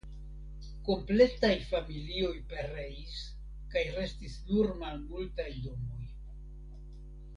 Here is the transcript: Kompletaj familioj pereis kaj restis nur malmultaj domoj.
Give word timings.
Kompletaj 0.85 1.51
familioj 1.73 2.33
pereis 2.53 3.19
kaj 3.75 3.83
restis 3.99 4.39
nur 4.49 4.73
malmultaj 4.81 5.49
domoj. 5.67 6.11